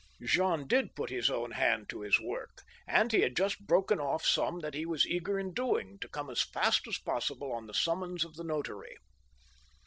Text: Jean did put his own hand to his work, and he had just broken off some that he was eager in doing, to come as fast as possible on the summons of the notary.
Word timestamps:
Jean 0.23 0.65
did 0.65 0.95
put 0.95 1.11
his 1.11 1.29
own 1.29 1.51
hand 1.51 1.87
to 1.87 2.01
his 2.01 2.19
work, 2.19 2.63
and 2.87 3.11
he 3.11 3.19
had 3.21 3.35
just 3.35 3.67
broken 3.67 3.99
off 3.99 4.25
some 4.25 4.61
that 4.61 4.73
he 4.73 4.83
was 4.83 5.05
eager 5.05 5.37
in 5.37 5.53
doing, 5.53 5.99
to 5.99 6.07
come 6.09 6.27
as 6.27 6.41
fast 6.41 6.87
as 6.87 6.97
possible 6.97 7.51
on 7.51 7.67
the 7.67 7.73
summons 7.75 8.25
of 8.25 8.33
the 8.33 8.43
notary. 8.43 8.97